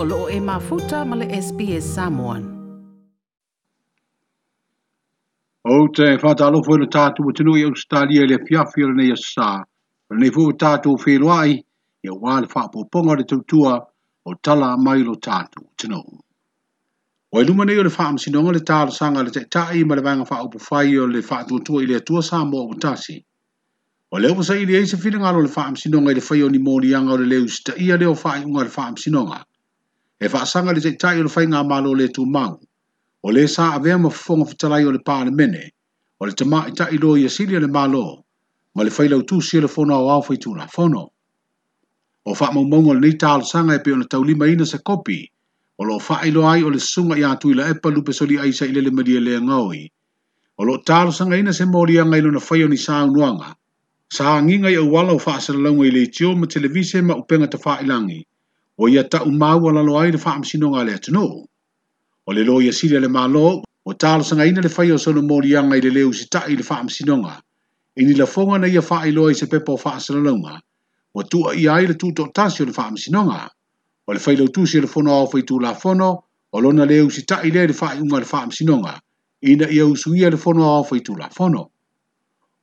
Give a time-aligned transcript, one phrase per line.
[0.00, 2.42] o loo e mafuta ma le SPS Samoan.
[5.64, 9.10] E o te whatalo fwe le tātu o tenui au stalia le piafi le nei
[9.12, 9.48] asa.
[10.10, 11.56] Le nei fwe tātu o whiluai,
[12.04, 13.74] e o wale whaapoponga le tautua
[14.22, 16.22] o tala mai lo tātu o tenui.
[17.34, 20.38] O e luma o le wha amsinonga le tāra sanga le tai ma le fa
[20.44, 23.18] o upu whai o le wha tuatua i le atua sā mō o tasi.
[24.14, 26.62] O leo pasai i le eise whiringaro le wha amsinonga i le whai o ni
[26.70, 29.42] mōri yanga o le leo sita ia leo wha i unga le wha amsinonga
[30.24, 32.54] e whaasanga li tektai o le whainga malo le tū mau.
[33.26, 35.62] O le sā avea ma fonga fitalai o le pāne mene,
[36.20, 38.04] o le tamā i tai loa i asilia e le malo,
[38.74, 41.02] ma le whailau tū sia le fono au au whai tūna fono.
[42.28, 45.20] O wha mau mongo le nita sanga e pe ona tau lima ina se kopi,
[45.78, 48.52] o lo wha ilo ai o le sunga i atu ila epa pe soli ai
[48.52, 49.82] sa ilele le lea ngaui.
[50.58, 53.54] O lo talo sanga ina se mori anga lo na faio ni sā unuanga.
[54.14, 57.46] Sā nginga i au wala o wha asalalaunga i le tio ma televise ma upenga
[57.48, 58.26] ta wha ilangi.
[58.78, 62.44] o ia ta umau ala loa i le whaamisinoga le
[63.00, 63.46] le malo,
[63.84, 66.62] o tālasanga ina le whai o sono morianga i le leu si ta i le
[66.62, 70.60] fonga na ia i se pepo o whaasalalaunga,
[71.14, 73.48] o tua i ai le tūtok tasi o le whaamisinoga,
[74.06, 76.10] o le whailau le fono au whai tū la fono,
[76.54, 77.74] o lona leu si ta i le le
[79.42, 81.70] ina ia le fono au whai tū la fono.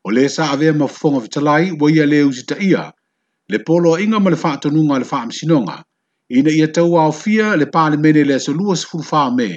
[0.07, 2.93] O sa avea mafonga vitalai, wa ia leu si ia,
[3.49, 5.83] le polo inga ma le whaatonunga le
[6.29, 9.49] ina ia tau au fia le pāle mene le aso lua se fulfā me,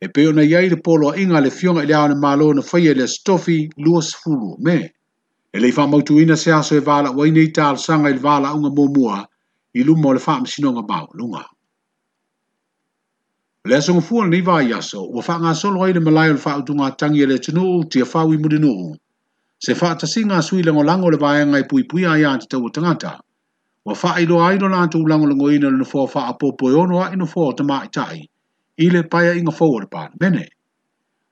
[0.00, 2.62] e peo na iai le polo a inga le fionga le au na malo na
[2.62, 4.76] faya le aso tofi lua se fulu me.
[5.52, 8.54] E le ifa ina se aso e vala wa ina ita al sanga il vala
[8.54, 9.26] unga mua
[9.74, 11.44] i lumo le faa msinonga bau lunga.
[13.64, 16.90] Le aso ngufua ni vaa yaso, wa faa ngā solo aile malayo le faa utunga
[16.96, 18.96] tangi e le tunu u tia faa wimudinu u.
[19.58, 23.25] Se faa tasinga sui le ngolango le vaa ngai pui pui a yaa tita tangata.
[23.86, 26.82] Wa wha ilo ai lo lantu ulango lango ina lina fo fa apo po yo
[26.84, 28.18] e no ino fua o tama tai.
[28.80, 30.48] Ile paia inga forward le mene.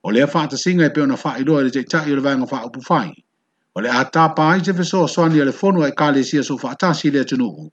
[0.03, 2.63] O lea ta singa e peo na wha e le te tai le vanga fa
[2.65, 3.11] upu whai.
[3.75, 6.55] O le ata pa ai i so so ni le fono e kāle sia so
[6.79, 7.67] ta si le tunuu.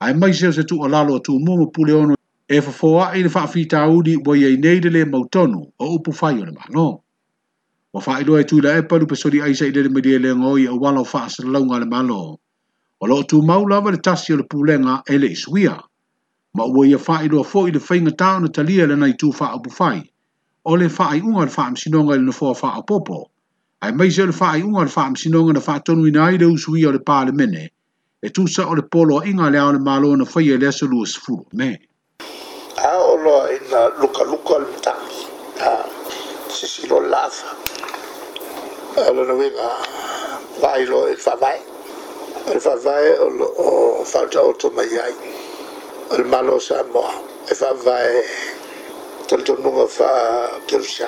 [0.00, 1.32] Ai mai se se tu o lalo tu
[1.74, 2.14] pu le ono
[2.48, 6.44] e fafoa i le u di bo ye nei le mautonu o upu fai o
[6.44, 7.02] le mano.
[7.92, 9.06] Wa tu ilo e pe so di
[9.40, 12.38] pesori se i le me media le ngoi o e walo wha asalaunga le malo.
[13.00, 15.72] o loo tumau lava le tasi o le pulega e le isuia
[16.54, 20.00] ma ua ia faailoa foʻi le faigatā ona talia lenai tufaaupufai
[20.64, 23.18] o le faaiʻuga le faamasinoga i le nofoa faaopoopo
[23.80, 26.98] ae maise o le faaiʻuga o le faamasinoga na faatonuina ai le usuia o le
[26.98, 27.70] palemene
[28.22, 30.68] e tusa o le poloaʻiga a le ao le malo na faia i e le
[30.68, 31.70] aso lua sefulu me
[32.84, 35.24] a o loa ina lukaluka o le matami
[35.64, 35.72] a
[36.52, 37.48] sisilo lava
[39.08, 39.72] a lona uiga
[40.60, 41.69] faailoa i le faavae
[42.50, 43.28] e fa vai o
[43.58, 45.14] o falta o tomai ai
[46.18, 47.06] o malo sa mo
[47.46, 48.14] e fa vai
[49.28, 50.14] tal to no fa
[50.68, 51.06] tel sha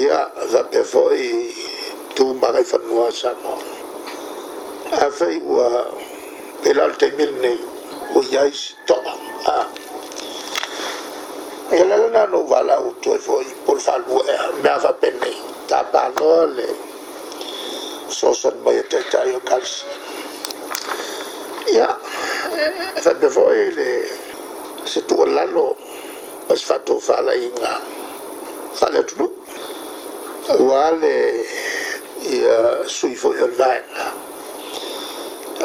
[0.00, 0.20] ia
[0.52, 1.24] za pe foi
[2.14, 3.54] tu ma vai fa no sa mo
[4.92, 5.56] a fei o
[6.62, 7.58] pel alte mil nei
[8.16, 8.96] o yai sto
[9.48, 9.58] a
[11.76, 14.16] e la na no vala o to foi por falbu
[14.60, 15.36] me ava pe nei
[15.68, 16.68] ta pa no le
[18.24, 19.72] sosan mai te tai o kals
[21.76, 21.88] ya
[23.04, 23.88] fa de voile
[24.90, 25.66] se tu la lo
[26.48, 27.74] pas fa to fa la inga
[28.78, 29.26] fa le tu
[30.68, 31.18] wale
[32.40, 32.56] ya
[32.96, 33.72] sui fo yo la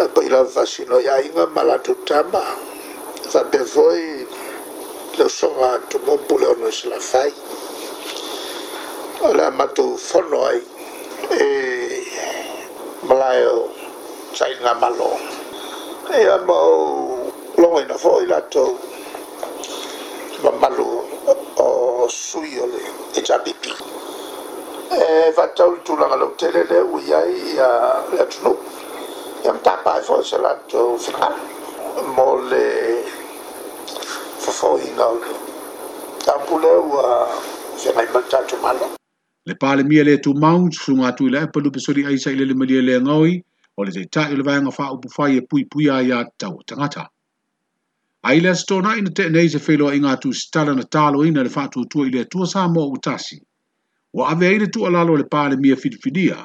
[0.01, 2.43] a pa ila fa si no ya inga mala tu tama
[3.31, 4.03] fa de voi
[5.17, 7.31] le so a tu mo pu le no se la fai
[9.29, 10.61] ola mato fono ai
[11.39, 11.78] eh
[13.07, 13.71] malayo
[14.35, 15.11] चाहिल nga malo.
[16.13, 16.59] E a mo
[17.57, 18.75] longa ina fōi lātou
[20.43, 20.85] ma malo
[21.55, 22.83] o sui le
[23.15, 23.71] e tapipi.
[24.91, 28.53] E whatau tu la lau tele le ui ai i a le atunu.
[29.47, 31.31] I am tāpai fōi se lātou whingā.
[32.19, 32.63] Mō le
[34.43, 35.33] whawhau hinga o le.
[36.27, 37.11] Tāpu le ua
[37.79, 38.98] whingai mantātu malo.
[39.45, 42.53] le pale mia le tu mau sunga tu le pa lupe sori aisa ile le
[42.55, 43.33] malia le ngoi
[43.77, 46.57] o le te tae le vanga wha upu fai e pui pui a ia tau
[46.67, 47.03] tangata.
[48.27, 51.49] Ai le stona ina te nei se whelo inga tu stala na talo ina le
[51.49, 53.39] fatu tua ile tua sa mo utasi.
[54.13, 56.43] Wa ave aile tu alalo le pale mia fidifidia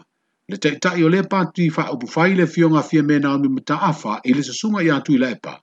[0.49, 3.49] le te tae o le pati wha upu fai le fionga fia mena o mi
[3.49, 5.59] mta afa ile se sunga ia tu ile epa.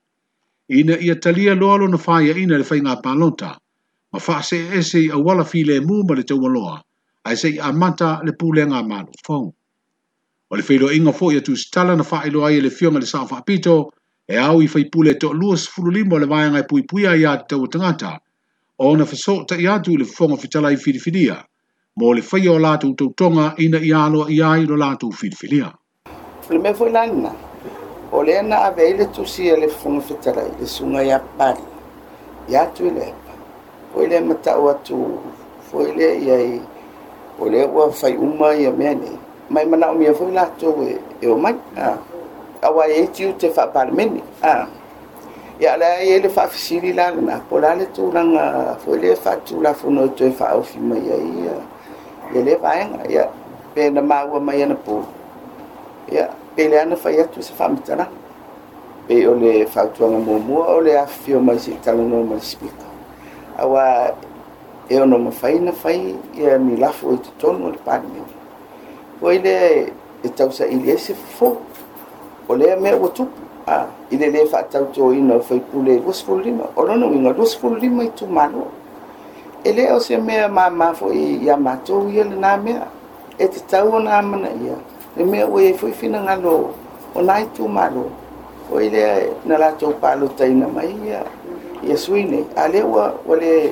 [0.70, 3.56] Ina ia talia loalo na fai e ina le whainga palota
[4.12, 6.52] ma fa se ese i awala fi le mu ma le te waloa.
[6.52, 6.84] loa.
[7.24, 7.72] ai se a
[8.24, 9.52] le pulenga ma lo fong.
[10.52, 13.26] O le whailo inga fo ia tu stala na whailo ai le fionga le sao
[13.30, 13.92] whapito,
[14.28, 17.56] e au i whai pule to luas fululimo le vaenga e pui puia ia te
[17.56, 18.20] tau tangata,
[18.80, 21.44] o na whasota i atu le fonga fitala i whirifiria,
[21.98, 25.72] mo le whai o lātou tautonga ina i alo i ai lo u whirifiria.
[26.50, 27.34] Le me fwoi lana,
[28.12, 31.64] o le ana a veile tusi e le fonga fitala i le sunga i apari,
[32.50, 33.34] i atu i le epa,
[33.92, 34.98] fwoi le matau atu,
[35.70, 36.60] fwoi le i ai,
[37.40, 39.10] o le ua fai uma ia mea ni
[39.50, 41.96] mai mana o mea fai lato e, e o mai a
[42.62, 44.68] awa e tiu te e e fa parmeni e a
[45.60, 49.00] ia la e le fa fisiri la na po la le tu lang a foi
[49.00, 51.56] le fa tu la fo no te fa o fima ia ia
[52.36, 53.28] ia le fa enga ia
[53.74, 55.04] pe na ma ua mai ana po
[56.12, 58.08] ia pe le ana fai atu se fa mitana
[59.08, 62.22] pe o le fa tuanga mua mua o le a fio mai si talo no
[62.24, 62.86] mai spika
[63.60, 64.31] awa e
[64.92, 68.08] e ono ma fai na fai e a mi lafu e te tonu le pani
[68.12, 68.22] me.
[69.22, 71.62] Poi le e tau sa ili e se fo,
[72.46, 73.32] o le a mea ua tupu,
[73.68, 77.32] a ili le fa tau to ino fai pule dua sepulu lima, o rono inga
[77.32, 78.66] dua sepulu lima i tu manu.
[79.64, 82.58] E le o se mea ma ma fo i ya ma tau ia le na
[82.58, 82.86] mea,
[83.38, 84.76] e te tau o na amana ia,
[85.16, 86.56] le mea ua e fui fina ngalo,
[87.14, 88.04] o na i tu manu.
[88.68, 89.16] Poi le a
[89.46, 91.24] na la tau palo taina mai ia,
[91.82, 93.72] ia suine, a le ua, ua le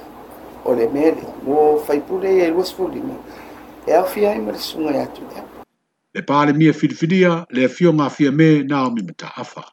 [0.65, 1.13] o le mea
[1.47, 3.15] o faipule e lua sifu lima.
[3.87, 5.57] E au fia ima le sunga atu le apu.
[6.15, 9.63] Le pāle mia whiriwhiria le fio ngā fia me nā o mi mta afa.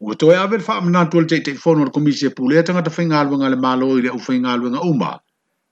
[0.00, 2.90] Ua toi awe le whaamana tu le teitei fono le komisi e pule atanga ta
[2.90, 5.20] whainga aluenga le malo i le au whainga aluenga uma.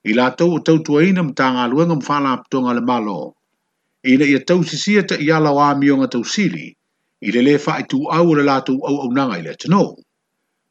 [0.05, 3.35] I la tau o tau tua ina mta ngā aluenga mwhana aptonga le malo.
[4.05, 6.77] I le ia tau sisia ta i ala wā mionga tau sili.
[7.23, 9.55] I le le wha i tu au le la tau au au nanga i le
[9.57, 9.97] tanou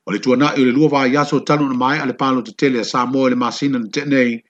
[0.10, 2.84] o le tuanaʻi o le lua vaiaso talu ona mai a le palo tetele a
[2.92, 4.42] sa moa i le masina na teʻenei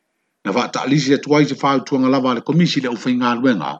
[0.45, 3.71] na faataʻalisi atu ai se fautuaga lava a le komisi le ʻaufaigaluega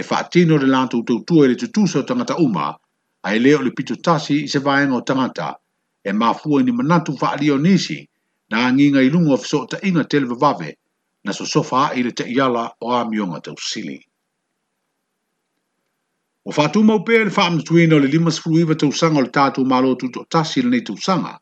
[0.00, 2.76] e faatino le latou tautua i le tutusa o tagata uma
[3.24, 5.48] ae lē o le pitotasi i se vaega o tagata
[6.04, 7.98] e mafua i ni manatu faaalio nisi
[8.50, 10.70] na agiga i luga o fesoʻataʻiga televavave
[11.24, 13.96] na sosofa aʻi i le teʻiala o amioga tausili
[16.46, 20.10] O fatu mau fam whaamtuina o le limas fluiva tausanga sanga le tatu malo tu
[20.10, 21.38] to tasi le nei sanga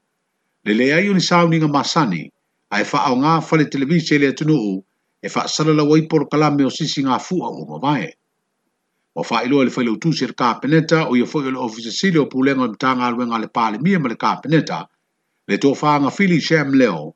[0.65, 2.31] le le ai o ni nga masani,
[2.71, 4.85] a e whaao ngā whale televise le u
[5.27, 8.11] e wai salala waiporo kalame o sisi nga fu o mamae.
[9.19, 12.27] O fa ilo le whaileu tūsi le peneta o ye fwoi le ofisa sile o
[12.31, 14.87] pūlenga o mtanga nga le pale mia ma le peneta
[15.49, 17.15] le tō nga fili sham leo,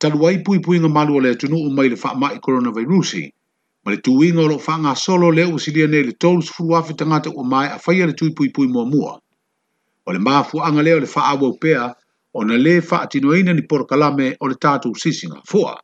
[0.00, 3.32] talu wai pui pui ngā malu o le u mai le fa mai coronavirusi,
[3.88, 7.30] ma le tuiga o loo faagasolo lea ua silia nei le tolu sefulu afe tagata
[7.32, 9.18] ua mae afaia le tuipuipui muamua
[10.06, 11.94] o le mafuaaga lea o le faaauau pea
[12.34, 15.80] ona lē faatinoaina ni porokalame o le tatou sisiga ua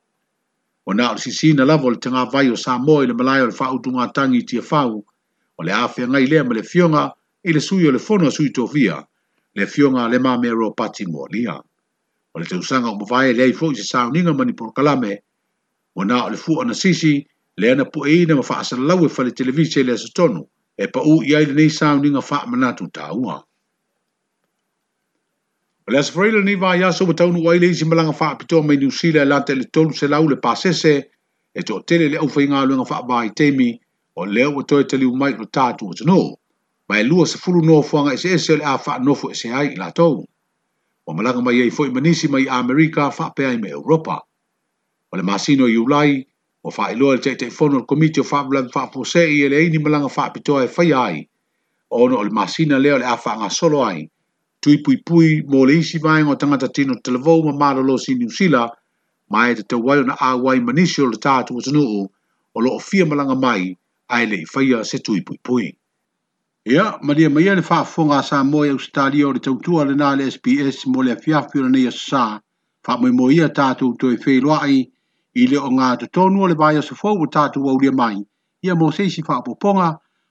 [0.86, 3.56] ona o le sisina lava o le tagavai o samoa i le malae o le
[3.56, 5.00] faautugatagi i tiafau
[5.56, 7.08] o le afeagai lea ma le fioga
[7.44, 9.00] i le sui o le fono a sui tofia
[9.56, 11.56] le fioga le mamea ro pati moalia
[12.34, 15.22] o le tausaga o mavae leai foʻi se sauniga ma ni porokalame
[15.96, 17.24] ona o le fuaona sisi
[17.56, 20.40] le na po e ina ma faasalalaue fale televise i le asotonu
[20.78, 23.36] e paʻū i ai lenei sauninga faamanatu tāua
[25.84, 28.90] O le asafaraila ni va ia so mataunu ai le isi malanga whaapitoa mai New
[28.90, 30.94] Zealand la te le tolu se lau le pasese
[31.54, 33.78] e to tele le aufwhainga luenga whaaba i teimi
[34.16, 36.34] o leo o toi te liu mai o tātu o tano.
[36.88, 39.76] Mai lua se fulu no fuanga ese ese le a fa nofo ese ai i
[39.76, 40.24] latou.
[41.06, 44.16] O malanga mai ei foi manisi mai Amerika whaapea i me Europa.
[45.12, 46.24] O le masino i ulai
[46.64, 49.60] o fa ilo le tete fono al komiti o fa blan fa pose i ele
[49.66, 51.28] ini malanga fa pito e ai fai ai
[51.90, 54.08] o no al masina leo le afa nga solo ai
[54.62, 58.14] tui pui pui mo le isi vai ngo tangata tino televou ma maro lo si
[58.14, 58.64] ni usila
[59.28, 62.00] ma e te tewai na a wai manisi o le tatu o tanu u
[62.56, 63.76] o lo o fia malanga mai
[64.08, 65.68] ai le fai a se tui pui pui
[66.64, 70.30] Ia, maria maia le fa fonga sa moe australia o le tautua le na le
[70.32, 72.40] SPS mo le afiafio na neia sa
[72.84, 74.88] fa moe moia tatu tue loa ai
[75.34, 77.92] i le o ngā te tonu o le vai asa fau o tātu au lia
[77.92, 78.18] mai,
[78.62, 79.88] ia mō seisi whaapoponga,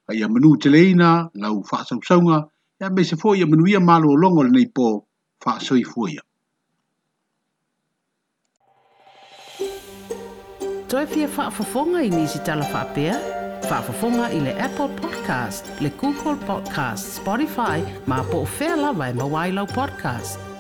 [0.10, 1.10] a ia manu te leina,
[1.43, 2.39] lau whaasausaunga,
[2.81, 4.88] ia me se fau ia manu ia malo o longo le nei pō,
[5.45, 6.24] whaasoi fuia.
[10.93, 13.19] Toi pia whaafafonga i nisi tala whaapea?
[13.67, 19.12] Whaafafonga i le Apple Podcast, le Google Podcast, Spotify, ma po o whea lawa i
[19.13, 20.52] e mawailau podcast.